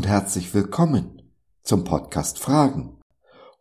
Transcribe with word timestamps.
herzlich 0.00 0.54
willkommen 0.54 1.22
zum 1.62 1.84
Podcast 1.84 2.38
Fragen. 2.38 2.98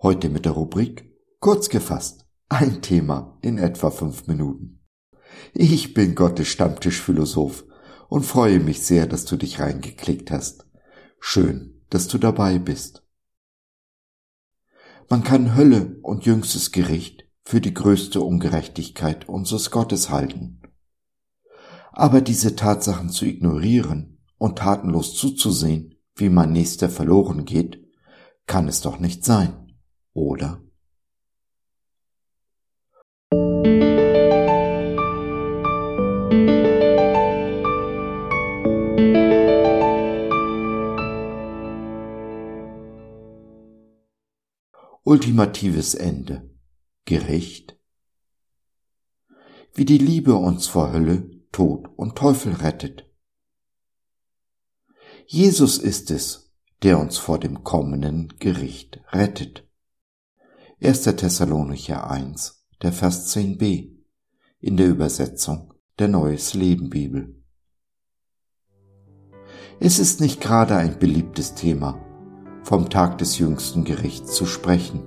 Heute 0.01 0.29
mit 0.29 0.45
der 0.45 0.53
Rubrik 0.53 1.13
Kurz 1.39 1.69
gefasst, 1.69 2.25
ein 2.49 2.81
Thema 2.81 3.38
in 3.41 3.57
etwa 3.57 3.91
fünf 3.91 4.27
Minuten. 4.27 4.79
Ich 5.53 5.93
bin 5.93 6.15
Gottes 6.15 6.47
Stammtischphilosoph 6.47 7.65
und 8.07 8.23
freue 8.23 8.59
mich 8.59 8.81
sehr, 8.83 9.07
dass 9.07 9.25
du 9.25 9.35
dich 9.35 9.59
reingeklickt 9.59 10.31
hast. 10.31 10.65
Schön, 11.20 11.81
dass 11.89 12.07
du 12.07 12.17
dabei 12.17 12.59
bist. 12.59 13.05
Man 15.09 15.23
kann 15.23 15.55
Hölle 15.55 15.99
und 16.02 16.25
jüngstes 16.25 16.71
Gericht 16.71 17.27
für 17.43 17.59
die 17.59 17.73
größte 17.73 18.21
Ungerechtigkeit 18.21 19.27
unseres 19.27 19.70
Gottes 19.70 20.09
halten. 20.09 20.61
Aber 21.91 22.21
diese 22.21 22.55
Tatsachen 22.55 23.09
zu 23.09 23.25
ignorieren 23.25 24.20
und 24.38 24.59
tatenlos 24.59 25.16
zuzusehen, 25.16 25.91
wie 26.21 26.30
mein 26.30 26.53
Nächster 26.53 26.89
verloren 26.89 27.43
geht, 27.45 27.84
kann 28.45 28.67
es 28.67 28.81
doch 28.81 28.99
nicht 28.99 29.25
sein, 29.25 29.73
oder? 30.13 30.61
Ultimatives 45.03 45.95
Ende. 45.95 46.49
Gericht. 47.03 47.77
Wie 49.73 49.83
die 49.83 49.97
Liebe 49.97 50.36
uns 50.36 50.67
vor 50.67 50.94
Hölle, 50.94 51.30
Tod 51.52 51.89
und 51.97 52.16
Teufel 52.17 52.53
rettet. 52.53 53.11
Jesus 55.33 55.77
ist 55.77 56.11
es, 56.11 56.51
der 56.83 56.99
uns 56.99 57.17
vor 57.17 57.39
dem 57.39 57.63
kommenden 57.63 58.33
Gericht 58.39 58.99
rettet. 59.13 59.65
1. 60.83 61.03
Thessalonicher 61.03 62.11
1, 62.11 62.65
der 62.81 62.91
Vers 62.91 63.33
10b 63.33 63.91
in 64.59 64.75
der 64.75 64.89
Übersetzung 64.89 65.73
der 65.99 66.09
Neues 66.09 66.53
Leben 66.53 66.89
Bibel. 66.89 67.41
Es 69.79 69.99
ist 69.99 70.19
nicht 70.19 70.41
gerade 70.41 70.75
ein 70.75 70.99
beliebtes 70.99 71.55
Thema, 71.55 71.97
vom 72.63 72.89
Tag 72.89 73.17
des 73.19 73.37
jüngsten 73.37 73.85
Gerichts 73.85 74.33
zu 74.33 74.45
sprechen, 74.45 75.02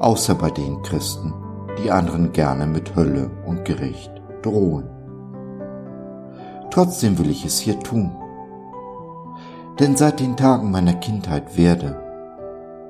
außer 0.00 0.34
bei 0.34 0.50
den 0.50 0.82
Christen, 0.82 1.32
die 1.78 1.92
anderen 1.92 2.32
gerne 2.32 2.66
mit 2.66 2.96
Hölle 2.96 3.30
und 3.46 3.64
Gericht 3.64 4.10
drohen. 4.42 4.90
Trotzdem 6.72 7.16
will 7.18 7.30
ich 7.30 7.44
es 7.44 7.60
hier 7.60 7.78
tun 7.78 8.25
denn 9.78 9.96
seit 9.96 10.20
den 10.20 10.36
Tagen 10.36 10.70
meiner 10.70 10.94
Kindheit 10.94 11.56
werde, 11.56 12.00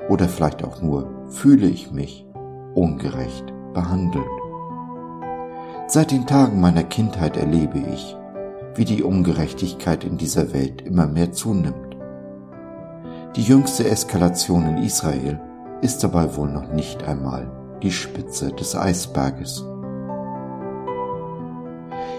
oder 0.08 0.28
vielleicht 0.28 0.62
auch 0.64 0.80
nur 0.80 1.10
fühle 1.28 1.66
ich 1.66 1.90
mich 1.90 2.26
ungerecht 2.74 3.52
behandelt. 3.74 4.24
Seit 5.88 6.10
den 6.10 6.26
Tagen 6.26 6.60
meiner 6.60 6.84
Kindheit 6.84 7.36
erlebe 7.36 7.78
ich, 7.78 8.16
wie 8.74 8.84
die 8.84 9.02
Ungerechtigkeit 9.02 10.04
in 10.04 10.16
dieser 10.16 10.52
Welt 10.52 10.82
immer 10.82 11.06
mehr 11.06 11.32
zunimmt. 11.32 11.96
Die 13.34 13.42
jüngste 13.42 13.88
Eskalation 13.88 14.66
in 14.66 14.82
Israel 14.82 15.40
ist 15.82 16.02
dabei 16.04 16.36
wohl 16.36 16.48
noch 16.48 16.72
nicht 16.72 17.04
einmal 17.04 17.50
die 17.82 17.90
Spitze 17.90 18.52
des 18.52 18.74
Eisberges. 18.74 19.64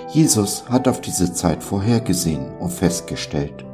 Jesus 0.09 0.69
hat 0.69 0.87
auf 0.87 1.01
diese 1.01 1.33
Zeit 1.33 1.63
vorhergesehen 1.63 2.55
und 2.59 2.71
festgestellt, 2.71 3.65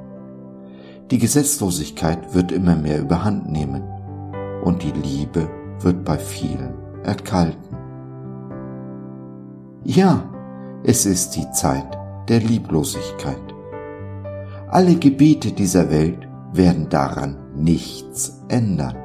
die 1.12 1.18
Gesetzlosigkeit 1.18 2.34
wird 2.34 2.52
immer 2.52 2.76
mehr 2.76 3.00
überhand 3.00 3.52
nehmen 3.52 3.84
und 4.64 4.84
die 4.84 4.92
Liebe 4.92 5.50
wird 5.80 6.06
bei 6.06 6.18
vielen 6.18 6.74
erkalten. 7.04 7.78
Ja, 9.84 10.24
es 10.84 11.06
ist 11.06 11.36
die 11.36 11.50
Zeit 11.52 11.98
der 12.30 12.40
Lieblosigkeit. 12.40 13.42
Alle 14.70 14.96
Gebete 14.96 15.52
dieser 15.52 15.92
Welt 15.92 16.28
werden 16.54 16.88
daran 16.90 17.38
nichts 17.56 18.42
ändern. 18.48 18.96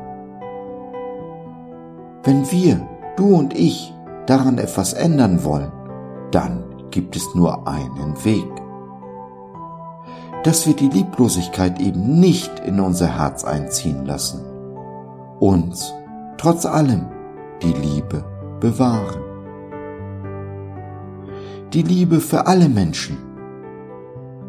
Wenn 2.22 2.50
wir, 2.50 2.86
du 3.16 3.34
und 3.34 3.54
ich, 3.54 3.92
daran 4.26 4.58
etwas 4.58 4.92
ändern 4.92 5.44
wollen, 5.44 5.72
dann 6.30 6.64
gibt 6.90 7.16
es 7.16 7.34
nur 7.34 7.66
einen 7.66 8.24
Weg 8.24 8.46
dass 10.44 10.66
wir 10.66 10.74
die 10.74 10.88
Lieblosigkeit 10.88 11.80
eben 11.80 12.20
nicht 12.20 12.60
in 12.60 12.80
unser 12.80 13.18
Herz 13.18 13.44
einziehen 13.44 14.06
lassen, 14.06 14.44
uns 15.40 15.92
trotz 16.36 16.64
allem 16.64 17.06
die 17.62 17.72
Liebe 17.72 18.24
bewahren. 18.60 19.22
Die 21.72 21.82
Liebe 21.82 22.20
für 22.20 22.46
alle 22.46 22.68
Menschen, 22.68 23.18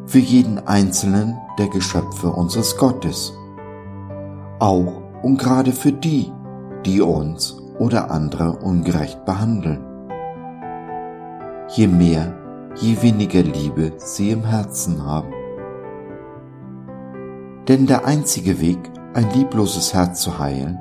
für 0.05 0.19
jeden 0.19 0.65
einzelnen 0.67 1.37
der 1.57 1.67
Geschöpfe 1.67 2.29
unseres 2.29 2.77
Gottes, 2.77 3.33
auch 4.59 5.01
und 5.21 5.37
gerade 5.37 5.71
für 5.71 5.91
die, 5.91 6.31
die 6.85 7.01
uns 7.01 7.57
oder 7.77 8.11
andere 8.11 8.53
ungerecht 8.59 9.25
behandeln. 9.25 9.85
Je 11.75 11.87
mehr, 11.87 12.35
je 12.75 13.01
weniger 13.01 13.43
Liebe 13.43 13.93
sie 13.97 14.31
im 14.31 14.43
Herzen 14.43 15.05
haben. 15.05 15.38
Denn 17.69 17.85
der 17.85 18.03
einzige 18.03 18.59
Weg, 18.61 18.79
ein 19.13 19.29
liebloses 19.29 19.93
Herz 19.93 20.21
zu 20.21 20.39
heilen, 20.39 20.79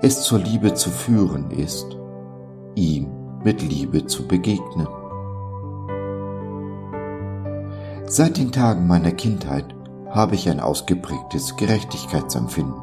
es 0.00 0.22
zur 0.22 0.38
Liebe 0.38 0.72
zu 0.72 0.88
führen 0.88 1.50
ist, 1.50 1.94
ihm 2.74 3.10
mit 3.44 3.60
Liebe 3.60 4.06
zu 4.06 4.26
begegnen. 4.26 4.88
Seit 8.06 8.38
den 8.38 8.50
Tagen 8.50 8.86
meiner 8.86 9.12
Kindheit 9.12 9.74
habe 10.08 10.36
ich 10.36 10.48
ein 10.48 10.58
ausgeprägtes 10.58 11.56
Gerechtigkeitsempfinden. 11.56 12.80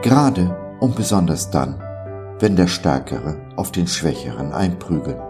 Gerade 0.00 0.76
und 0.78 0.94
besonders 0.94 1.50
dann, 1.50 1.82
wenn 2.38 2.54
der 2.54 2.68
Stärkere 2.68 3.36
auf 3.56 3.72
den 3.72 3.88
Schwächeren 3.88 4.52
einprügelt. 4.52 5.20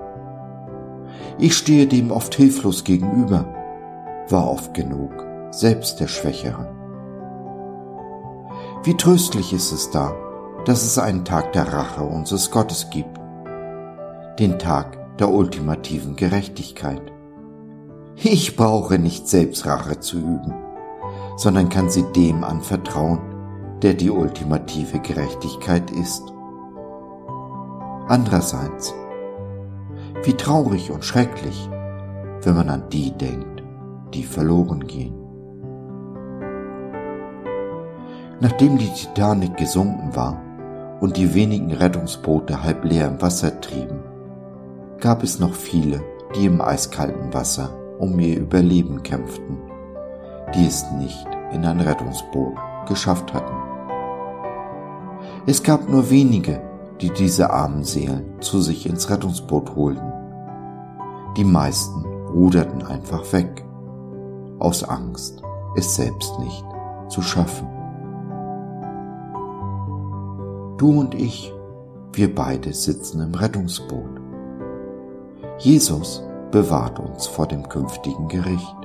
Ich 1.39 1.57
stehe 1.57 1.87
dem 1.87 2.11
oft 2.11 2.35
hilflos 2.35 2.85
gegenüber, 2.85 3.47
war 4.29 4.51
oft 4.51 4.75
genug 4.75 5.24
selbst 5.59 6.01
der 6.01 6.09
Schwächere. 6.09 6.69
Wie 8.83 8.97
tröstlich 8.97 9.53
ist 9.53 9.73
es 9.73 9.91
da, 9.91 10.15
dass 10.65 10.83
es 10.83 10.99
einen 10.99 11.25
Tag 11.25 11.53
der 11.53 11.73
Rache 11.73 12.03
unseres 12.03 12.51
Gottes 12.51 12.91
gibt, 12.91 13.19
den 14.39 14.59
Tag 14.59 15.17
der 15.19 15.31
ultimativen 15.31 16.17
Gerechtigkeit. 16.17 17.03
Ich 18.17 18.57
brauche 18.57 18.99
nicht 18.99 19.29
selbst 19.29 19.67
Rache 19.67 20.01
zu 20.01 20.19
üben, 20.19 20.55
sondern 21.37 21.69
kann 21.69 21.89
sie 21.89 22.05
dem 22.13 22.45
anvertrauen, 22.45 23.21
der 23.83 23.95
die 23.95 24.11
ultimative 24.11 24.99
Gerechtigkeit 25.01 25.91
ist. 25.91 26.23
Andererseits, 28.09 28.95
wie 30.25 30.35
traurig 30.35 30.91
und 30.91 31.05
schrecklich, 31.05 31.69
wenn 32.43 32.55
man 32.55 32.69
an 32.69 32.89
die 32.91 33.13
denkt, 33.13 33.63
die 34.13 34.25
verloren 34.25 34.87
gehen. 34.87 35.24
Nachdem 38.41 38.79
die 38.79 38.93
Titanic 38.93 39.57
gesunken 39.57 40.15
war 40.15 40.41
und 41.01 41.17
die 41.17 41.35
wenigen 41.35 41.73
Rettungsboote 41.73 42.63
halb 42.63 42.85
leer 42.85 43.09
im 43.09 43.23
Wasser 43.23 43.61
trieben, 43.61 44.01
gab 45.01 45.23
es 45.23 45.39
noch 45.39 45.55
viele, 45.55 46.03
die 46.35 46.47
im 46.47 46.61
eiskalten 46.61 47.33
Wasser 47.33 47.71
um 47.99 48.19
ihr 48.19 48.39
Überleben 48.39 49.03
kämpften, 49.03 49.59
die 50.55 50.67
es 50.67 50.91
nicht 50.93 51.27
in 51.53 51.65
ein 51.65 51.81
Rettungsboot 51.81 52.55
geschafft 52.89 53.33
hatten. 53.33 53.55
Es 55.47 55.63
gab 55.63 55.89
nur 55.89 56.11
wenige, 56.11 56.61
die 57.01 57.11
diese 57.11 57.51
armen 57.51 57.85
Seelen 57.85 58.41
zu 58.41 58.61
sich 58.61 58.87
ins 58.87 59.11
Rettungsboot 59.11 59.77
holten. 59.77 60.13
Die 61.37 61.45
meisten 61.45 62.05
ruderten 62.33 62.85
einfach 62.85 63.33
weg, 63.33 63.65
aus 64.59 64.85
Angst, 64.85 65.43
es 65.77 65.95
selbst 65.97 66.39
nicht 66.39 66.65
zu 67.09 67.23
schaffen. 67.23 67.74
Du 70.79 70.99
und 71.01 71.15
ich, 71.15 71.53
wir 72.13 72.35
beide 72.35 72.73
sitzen 72.73 73.21
im 73.21 73.35
Rettungsboot. 73.35 74.21
Jesus 75.59 76.23
bewahrt 76.51 76.99
uns 76.99 77.27
vor 77.27 77.47
dem 77.47 77.69
künftigen 77.69 78.29
Gericht. 78.29 78.77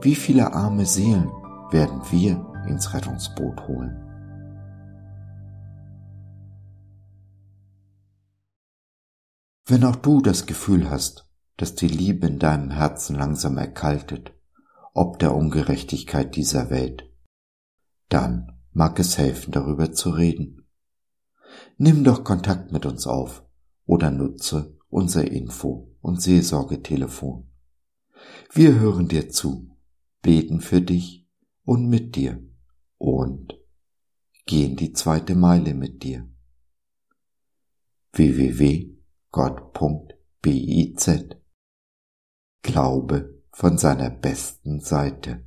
Wie 0.00 0.14
viele 0.14 0.52
arme 0.52 0.86
Seelen 0.86 1.30
werden 1.70 2.00
wir 2.10 2.46
ins 2.68 2.92
Rettungsboot 2.94 3.68
holen? 3.68 3.96
Wenn 9.66 9.84
auch 9.84 9.96
du 9.96 10.20
das 10.20 10.46
Gefühl 10.46 10.90
hast, 10.90 11.28
dass 11.56 11.74
die 11.74 11.88
Liebe 11.88 12.26
in 12.26 12.38
deinem 12.38 12.70
Herzen 12.70 13.16
langsam 13.16 13.58
erkaltet 13.58 14.32
ob 14.94 15.18
der 15.18 15.34
Ungerechtigkeit 15.34 16.34
dieser 16.36 16.70
Welt. 16.70 17.10
Dann 18.08 18.59
mag 18.72 18.98
es 18.98 19.18
helfen, 19.18 19.52
darüber 19.52 19.92
zu 19.92 20.10
reden. 20.10 20.66
Nimm 21.76 22.04
doch 22.04 22.24
Kontakt 22.24 22.72
mit 22.72 22.86
uns 22.86 23.06
auf 23.06 23.44
oder 23.86 24.10
nutze 24.10 24.76
unser 24.88 25.30
Info- 25.30 25.96
und 26.00 26.20
Seelsorgetelefon. 26.20 27.48
Wir 28.52 28.78
hören 28.78 29.08
dir 29.08 29.30
zu, 29.30 29.76
beten 30.22 30.60
für 30.60 30.80
dich 30.82 31.26
und 31.64 31.88
mit 31.88 32.16
dir 32.16 32.42
und 32.98 33.54
gehen 34.46 34.76
die 34.76 34.92
zweite 34.92 35.34
Meile 35.34 35.74
mit 35.74 36.02
dir. 36.02 36.28
www.gott.biz 38.12 39.00
Glaube 42.62 43.42
von 43.52 43.78
seiner 43.78 44.10
besten 44.10 44.80
Seite. 44.80 45.46